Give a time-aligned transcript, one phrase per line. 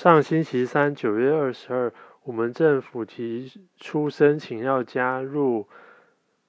[0.00, 1.92] 上星期三，九月二十二，
[2.22, 5.66] 我们政府提出申请要加入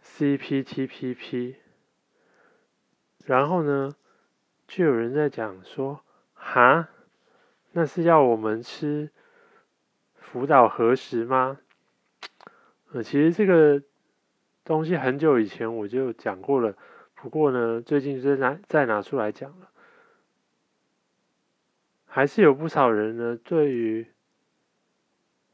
[0.00, 1.56] CPTPP，
[3.26, 3.96] 然后呢，
[4.68, 6.88] 就有人在讲说，哈，
[7.72, 9.10] 那是要我们吃
[10.14, 11.58] 福岛核食吗？
[12.92, 13.82] 呃，其实这个
[14.62, 16.76] 东西很久以前我就讲过了，
[17.16, 19.71] 不过呢，最近再拿再拿出来讲了。
[22.14, 24.06] 还是有不少人呢，对于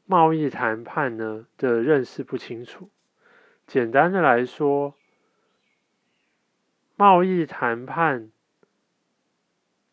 [0.05, 2.89] 贸易谈判呢的认识不清楚。
[3.65, 4.93] 简单的来说，
[6.97, 8.29] 贸易谈判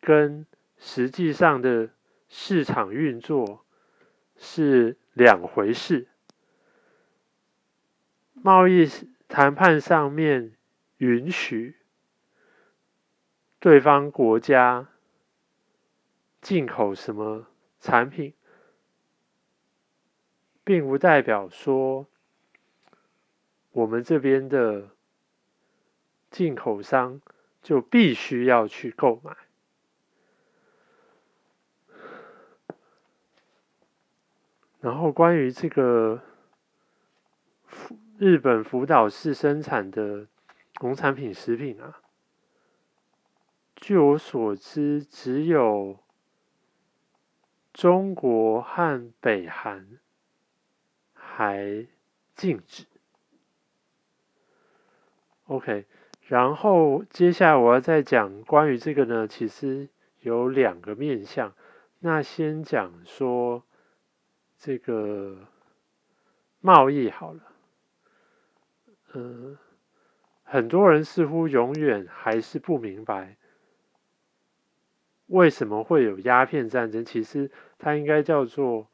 [0.01, 0.45] 跟
[0.77, 1.91] 实际上的
[2.27, 3.63] 市场运作
[4.35, 6.09] 是两回事。
[8.33, 8.89] 贸易
[9.29, 10.57] 谈判上面
[10.97, 11.77] 允许
[13.57, 14.89] 对方国家。
[16.47, 17.45] 进口什么
[17.77, 18.33] 产品，
[20.63, 22.07] 并不代表说
[23.73, 24.91] 我们这边的
[26.31, 27.21] 进口商
[27.61, 29.35] 就必须要去购买。
[34.79, 36.21] 然后，关于这个
[38.17, 40.27] 日本福岛市生产的
[40.79, 41.99] 农产品食品啊，
[43.75, 45.99] 据我所知，只有。
[47.77, 49.99] 中国和北韩
[51.13, 51.85] 还
[52.35, 52.85] 禁止。
[55.45, 55.85] OK，
[56.23, 59.89] 然后接下来我要再讲关于这个呢，其实
[60.21, 61.53] 有两个面向。
[61.99, 63.63] 那先讲说
[64.57, 65.37] 这个
[66.59, 67.41] 贸易好了。
[69.13, 69.55] 嗯，
[70.43, 73.37] 很多人似乎永远还是不明白。
[75.27, 77.03] 为什么会有鸦片战争？
[77.03, 78.87] 其实它应该叫做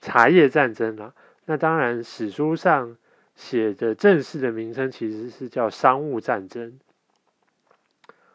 [0.00, 1.14] 茶叶战争啊。
[1.44, 2.96] 那当然，史书上
[3.34, 6.78] 写的正式的名称其实是叫商务战争。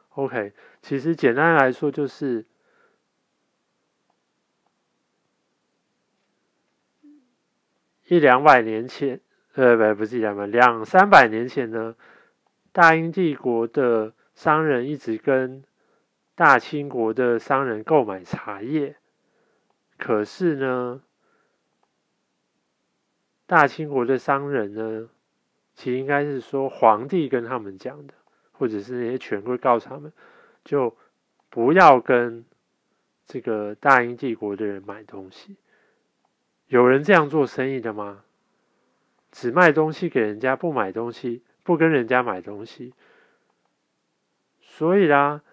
[0.09, 2.45] OK，其实简单来说就是
[8.07, 9.19] 一两百年前，
[9.53, 11.95] 呃，不，不是一两百，两三百年前呢，
[12.71, 15.63] 大英帝国的商人一直跟。
[16.33, 18.95] 大清国的商人购买茶叶，
[20.01, 21.03] 可是呢，
[23.45, 25.07] 大清国的商人呢，
[25.75, 28.15] 其实应该是说皇帝跟他们讲的，
[28.51, 30.11] 或者是那些权贵告诉他们，
[30.65, 30.97] 就
[31.51, 32.43] 不要跟
[33.27, 35.55] 这个大英帝国的人买东西。
[36.65, 38.23] 有人这样做生意的吗？
[39.31, 42.95] 只卖东西给人家，不买东西，不跟人家买东西。
[44.61, 45.43] 所以啦。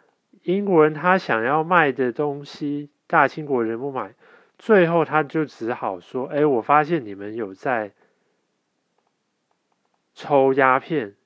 [0.45, 4.15] 英国人他想要卖的东西，大清国人不买，
[4.59, 7.95] 最后他就只好说：“哎，我发现你们有在
[10.13, 11.17] 抽鸦片，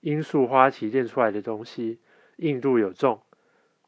[0.00, 2.00] 罂粟花提炼出来的东西，
[2.36, 3.22] 硬度有重，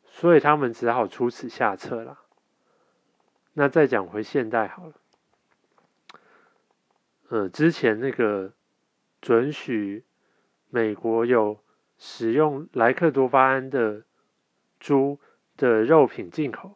[0.05, 2.21] 所以他们只好出此下策了。”
[3.55, 4.95] 那再讲回现代好了，
[7.29, 8.55] 呃，之前那个
[9.21, 10.05] 准许
[10.71, 11.59] 美国有
[11.99, 14.05] 使用莱克多巴胺的。
[14.85, 15.21] 猪
[15.57, 16.75] 的肉品进口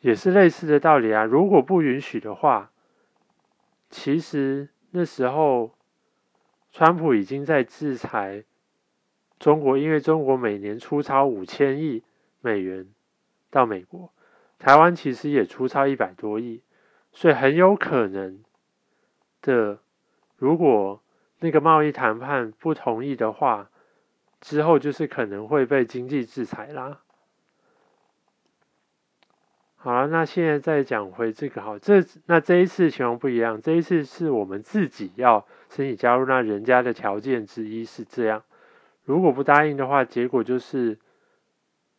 [0.00, 1.24] 也是类似的道理啊。
[1.24, 2.70] 如果不允许的话，
[3.88, 5.74] 其实那时候
[6.70, 8.44] 川普已经在制裁
[9.38, 12.02] 中国，因为中国每年出超五千亿
[12.40, 12.86] 美元
[13.50, 14.12] 到美国，
[14.58, 16.62] 台湾其实也出超一百多亿，
[17.12, 18.42] 所以很有可能
[19.42, 19.80] 的，
[20.36, 21.02] 如果
[21.40, 23.70] 那个贸易谈判不同意的话。
[24.42, 27.02] 之后就是可能会被经济制裁啦。
[29.82, 38.42] 好了，那现在再讲回这个，好，这那这一次情况不一样，这一次是我们自己要申请加入，那人家的条件之一是这样，
[39.04, 40.98] 如果不答应的话，结果就是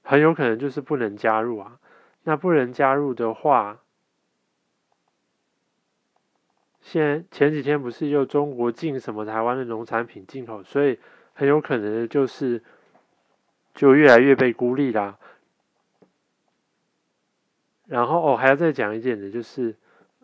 [0.03, 1.79] 很有可能就是不能加入啊。
[2.23, 3.79] 那不能加入的话，
[6.81, 10.99] 现前几天不是又中国进什么台湾的农产品进口，所以。
[11.33, 12.61] 很有可能就是，
[13.73, 15.17] 就越来越被孤立啦。
[17.91, 19.75] 然后哦，还要再讲一点的，就是，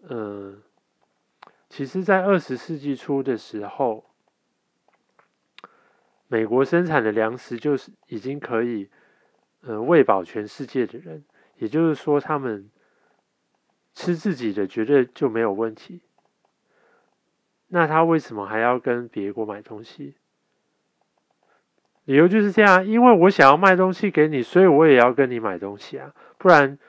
[0.07, 0.63] 嗯，
[1.67, 4.05] 其实，在二十世纪初的时候，
[6.29, 8.89] 美国生产的粮食就是已经可以，
[9.63, 11.25] 嗯，喂饱全世界的人。
[11.57, 12.69] 也就是说，他们
[13.93, 15.99] 吃自己的绝对就没有问题。
[17.67, 20.15] 那他为什么还要跟别国买东西？
[22.05, 26.79] 理由就是这样，因为我想要卖东西给你，所以我也要跟你买东西啊，不然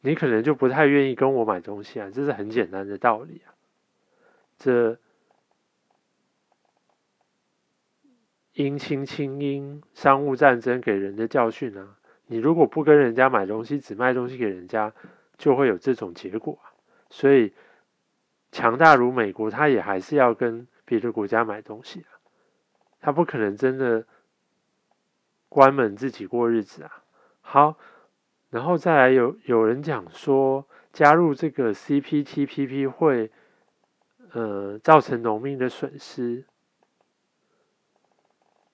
[0.00, 3.54] 你可能就不太愿意跟我买东西啊，这是很简单的道理啊。
[4.56, 4.98] 这
[8.54, 11.96] 姻亲亲姻，商务战争给人的教训啊，
[12.26, 14.92] 你如果不跟人家买东西，只卖东西给人家，
[15.36, 16.72] 就会有这种结果啊。
[17.10, 17.52] 所以
[18.50, 22.18] 强大如美国，他也还是要跟别的国家买东西啊，
[23.00, 24.06] 他不可能真的。
[25.50, 27.02] 关门自己过日子啊，
[27.40, 27.78] 好，
[28.50, 33.30] 然后再来有有人讲说加入这个 CPTPP 会，
[34.32, 36.44] 呃，造成农民的损失。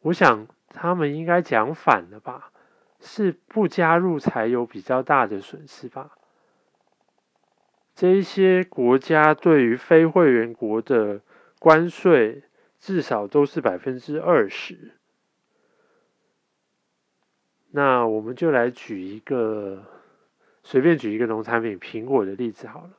[0.02, 2.52] 我想他们应该讲反了吧？
[3.00, 6.16] 是不加入才有比较大的损失吧？
[7.94, 11.20] 这一些国家对于非会员国的
[11.58, 12.44] 关税
[12.78, 14.94] 至少都是百分之二十。
[17.76, 19.84] 那我们就来举一个，
[20.62, 22.90] 随便举一个农产品苹果的例子好了。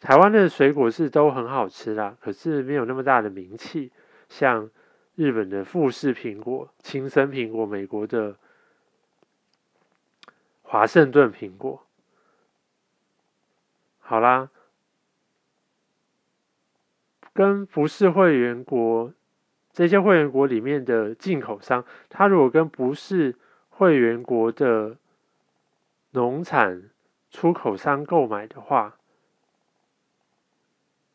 [0.00, 3.92] 台湾的水果是都很好吃啦，可是没有那么大的名气，
[4.28, 4.68] 像
[5.14, 8.36] 日本的富士苹果、青森苹果、美国的
[10.62, 11.86] 华盛顿苹果。
[14.00, 14.50] 好啦，
[17.32, 19.12] 跟不是会员国。
[19.72, 23.34] 这些会员国里面的进口商，他如果跟不是
[23.70, 24.98] 会员国的
[26.10, 26.90] 农产
[27.30, 28.98] 出口商购买的话，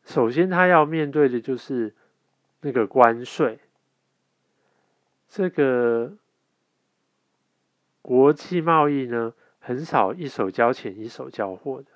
[0.04, 1.94] 首先他要面对的就是
[2.62, 3.60] 那个关税。
[5.28, 6.16] 这个
[8.02, 11.92] 国际贸易呢，很少一手交钱一手交货的，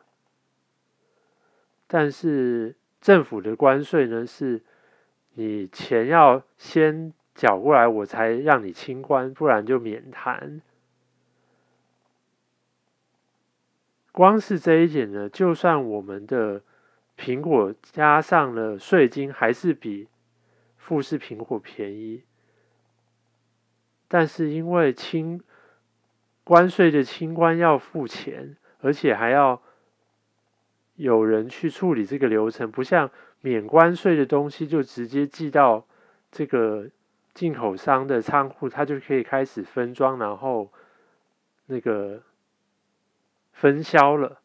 [1.89, 4.63] 但是政府的关税呢是。
[5.35, 10.61] 你钱要先缴过来，我才让你清关，不然就免谈。
[14.13, 16.63] 光是这一点呢，就算我们的
[17.17, 20.09] 苹果加上了税金，还是比
[20.77, 22.23] 富士苹果便宜。
[24.09, 25.43] 但是因为清
[26.45, 29.63] 关税的清关要付钱，而且还要
[30.97, 33.11] 有人去处理这个流程，不像。
[33.45, 35.85] 免关税的东西就直接寄到
[36.31, 36.89] 这个
[37.35, 40.71] 进口商的仓库，他就可以开始分装，然后
[41.67, 42.23] 那个
[43.53, 44.41] 分销了。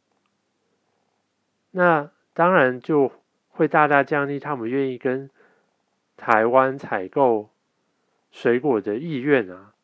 [1.70, 3.12] 那当然就
[3.50, 5.30] 会大大降低他们愿意跟
[6.16, 7.52] 台湾采购
[8.32, 9.76] 水果的意愿啊。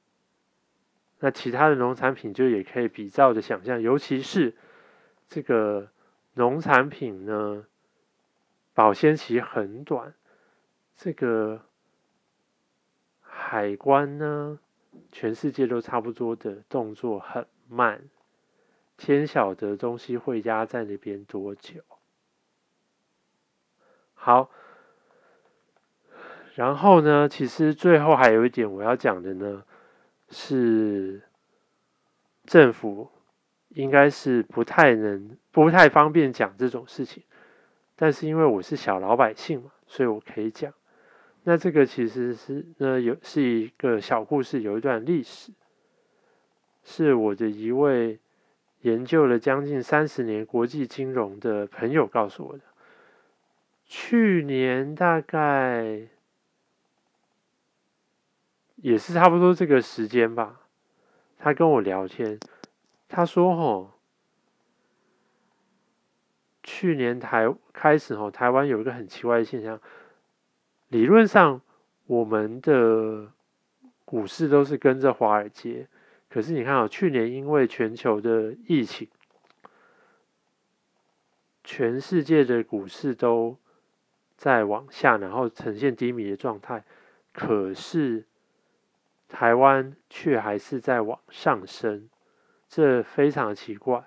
[1.19, 4.55] 那其他的农产品就也可以比照的想象，尤其是
[5.27, 5.89] 这个
[6.33, 7.65] 农产品呢。
[8.75, 10.15] 保鲜期很短，
[10.97, 11.61] 这个
[13.21, 14.57] 海关呢，
[15.11, 18.01] 全世界都差不多的动作很慢，
[18.97, 21.83] 天晓得东西会压在那边多久。
[24.15, 24.49] 好，
[26.55, 29.63] 然后呢，其实最后还有一点我要讲的呢，
[30.31, 31.21] 是
[32.43, 33.11] 政府
[33.73, 37.23] 应该是不太能、不太方便讲这种事情。
[37.95, 40.73] 但是因为我是小老百姓嘛，所以我可以讲。
[41.43, 45.51] 那这个其实是呢有是一个小故事，有一段历史，
[46.83, 48.19] 是我的一位
[48.81, 52.63] 研究了将近三十年国际金融的朋友告诉我的。
[53.85, 56.07] 去年大概
[58.77, 60.61] 也是差不多这个时间吧，
[61.37, 62.39] 他跟我聊天，
[63.13, 63.91] 他说：“吼。”
[66.63, 69.79] 去年台开始哦，台湾有一个很奇怪的现象。
[70.87, 71.61] 理论上，
[72.07, 73.31] 我们的
[74.03, 75.87] 股市都是跟着华尔街，
[76.29, 79.07] 可是你看啊，去年因为全球的疫情，
[81.63, 83.57] 全世界的股市都
[84.37, 86.83] 在往下，然后呈现低迷的状态。
[87.33, 88.25] 可是
[89.27, 92.09] 台湾却还是在往上升，
[92.75, 94.03] 这非常奇怪。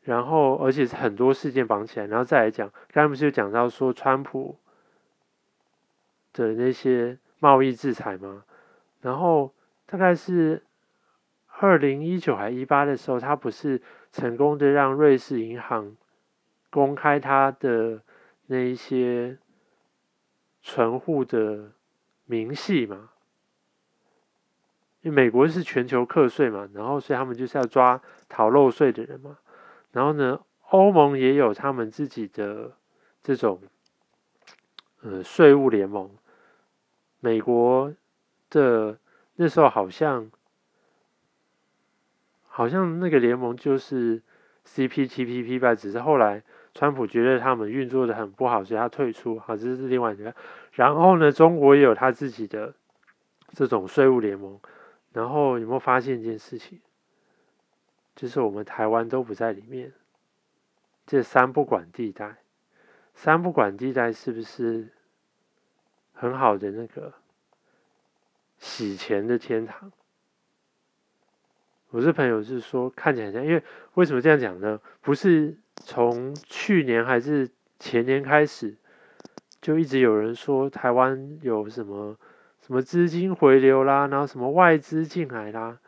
[0.00, 4.56] 然后，而且是很多事件绑起来，然后再来讲，刚才不是有讲到说川普
[6.32, 8.44] 的那些贸易制裁吗？
[9.02, 9.52] 然后
[9.84, 10.64] 大概是
[11.58, 15.96] 二零一九还一八的时候，他不是成功的让瑞士银行
[16.70, 18.00] 公开他的
[18.46, 19.36] 那一些
[20.62, 21.72] 存户的
[22.24, 23.10] 明细吗？
[25.06, 29.38] 因为美国是全球课税嘛，然后所以他们就是要抓逃漏税的人嘛。
[29.92, 32.72] 然后呢，欧盟也有他们自己的
[33.22, 33.60] 这种
[35.02, 36.10] 呃税务联盟，
[37.20, 37.94] 美国
[38.50, 38.98] 的
[39.36, 40.28] 那时候好像
[42.48, 44.20] 好像那个联盟就是
[44.66, 46.42] CPTPP 吧，只是后来
[46.74, 49.38] 川普觉得他们运作的很不好，所以他退出。
[49.38, 50.34] 好，这是另外一个。
[50.72, 52.74] 然后呢，中国也有他自己的
[53.52, 54.58] 这种税务联盟。
[55.16, 56.78] 然后有没有发现一件事情？
[58.14, 59.94] 就是我们台湾都不在里面。
[61.06, 62.36] 这三不管地带，
[63.14, 64.92] 三不管地带是不是
[66.12, 67.14] 很好的那个
[68.58, 69.90] 洗钱的天堂？
[71.88, 73.62] 我这朋友是说看起来像，因为
[73.94, 74.78] 为什么这样讲呢？
[75.00, 78.76] 不是从去年还是前年开始，
[79.62, 82.18] 就一直有人说台湾有什么？
[82.66, 85.78] 什么资金回流啦，然后什么外资进来啦，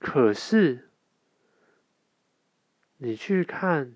[0.00, 0.90] 可是
[2.96, 3.94] 你去看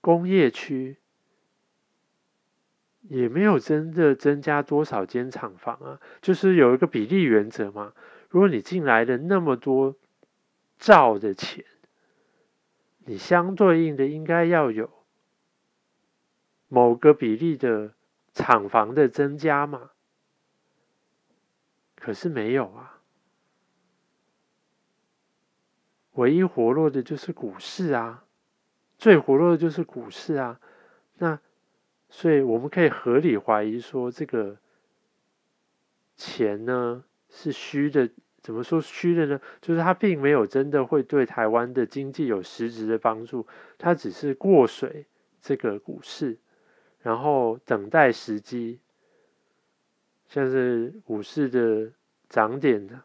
[0.00, 0.96] 工业区，
[3.02, 7.92] 也没有真的增加多少间厂房啊，就是有一个比例原则嘛。
[8.30, 9.94] 如果你进来的那么多
[10.78, 11.66] 兆的钱，
[13.04, 14.90] 你相对应的应该要有
[16.68, 17.92] 某个比例的。
[18.32, 19.90] 厂房的增加嘛，
[21.96, 23.00] 可是没有啊。
[26.12, 28.24] 唯一活络的就是股市啊，
[28.98, 30.60] 最活络的就是股市啊。
[31.18, 31.38] 那
[32.08, 34.58] 所以我们可以合理怀疑说，这个
[36.16, 38.10] 钱呢是虚的。
[38.42, 39.38] 怎么说虚的呢？
[39.60, 43.46] 就是它并没有真的会对台湾的经济有实质的帮助，
[43.76, 45.04] 它只是过水
[45.42, 46.38] 这个股市。
[47.02, 48.78] 然后等待时机，
[50.26, 51.90] 像是股市的
[52.28, 53.00] 涨点，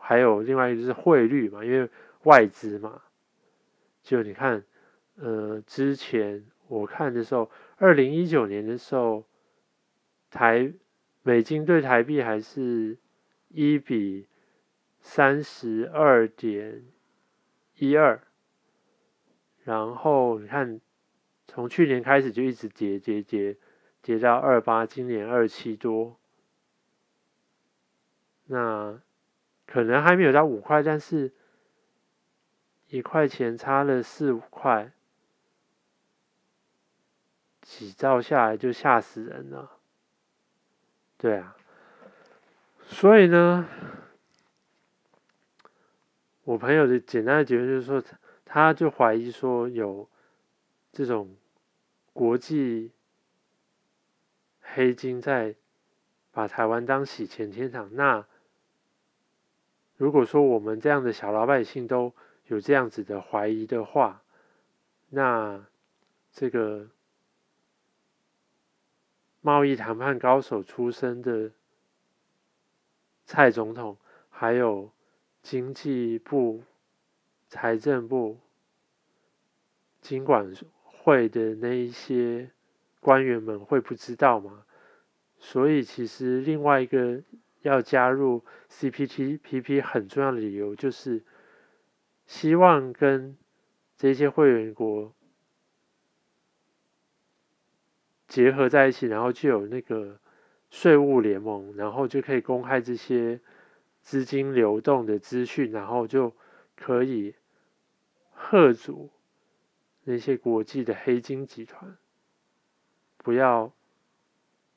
[0.00, 1.88] 还有另外一个是汇率嘛，因为
[2.24, 3.02] 外资嘛，
[4.02, 4.64] 就你看，
[5.14, 9.24] 呃，之前我看的时候，二零一九年的时候，
[10.28, 10.72] 台
[11.22, 12.98] 美金对台币还是
[13.48, 14.26] 一比
[14.98, 16.84] 三十二点
[17.76, 18.20] 一二，
[19.62, 20.80] 然后你看。
[21.56, 23.56] 从去年开始就一直跌跌跌，
[24.02, 26.20] 跌到二八，今年二七多，
[28.44, 29.00] 那
[29.64, 31.32] 可能还没有到五块，但是
[32.88, 34.92] 一块钱差了四五块，
[37.62, 39.78] 几兆下来就吓死人了。
[41.16, 41.56] 对啊，
[42.84, 43.66] 所以呢，
[46.44, 48.04] 我朋友的简单的结论就是说，
[48.44, 50.06] 他就怀疑说有。
[50.92, 51.36] 这种
[52.16, 52.92] 国际
[54.62, 55.54] 黑金在
[56.30, 58.26] 把台湾当洗钱天堂，那
[59.98, 62.14] 如果说我们这样的小老百姓都
[62.46, 64.22] 有这样子的怀疑的话，
[65.10, 65.66] 那
[66.32, 66.88] 这个
[69.42, 71.52] 贸易谈判高手出身的
[73.26, 73.98] 蔡总统，
[74.30, 74.90] 还有
[75.42, 76.62] 经济部、
[77.50, 78.38] 财政部、
[80.00, 80.50] 经管。
[81.06, 82.50] 会的那一些
[82.98, 84.64] 官员们会不知道吗？
[85.38, 87.22] 所以其实另外一个
[87.62, 91.22] 要加入 CPTPP 很重要的理由就是，
[92.26, 93.36] 希望跟
[93.96, 95.14] 这些会员国
[98.26, 100.18] 结合在一起，然后就有那个
[100.70, 103.40] 税务联盟，然后就可以公开这些
[104.02, 106.34] 资金流动的资讯，然后就
[106.74, 107.36] 可以
[108.32, 109.10] 贺阻。
[110.08, 111.96] 那些国际的黑金集团，
[113.16, 113.72] 不要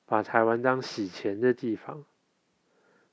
[0.08, 2.04] 把台湾当洗钱的地方。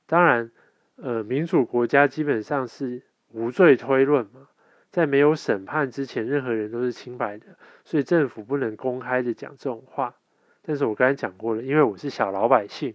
[0.06, 0.50] 当然，
[0.96, 4.49] 呃，民主国家基本上是无罪推论嘛，
[4.90, 10.14] 在没有审判之前，任何人都是清白的，所以政府不能公开的讲这种话。
[10.62, 12.94] 但是我刚才讲过了，因为我是小老百姓，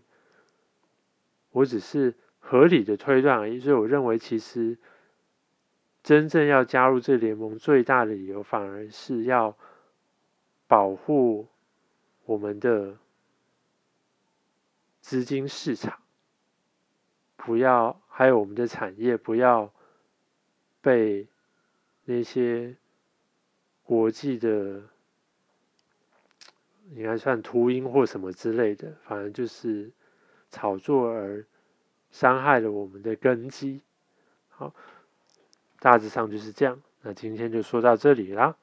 [1.51, 4.79] 我只是合理的推断而已，所以我认为其实。
[6.03, 9.55] 真正要加入这联盟最大的理由，反而是要
[10.67, 11.47] 保护
[12.25, 12.97] 我们的
[14.99, 15.99] 资金市场，
[17.35, 19.71] 不要还有我们的产业不要
[20.81, 21.27] 被
[22.05, 22.75] 那些
[23.83, 24.81] 国际的
[26.95, 29.91] 应该算秃鹰或什么之类的，反正就是
[30.49, 31.45] 炒作而
[32.09, 33.81] 伤害了我们的根基。
[34.49, 34.73] 好。
[35.81, 38.55] 大致上就是这样，那今天就说到这里啦。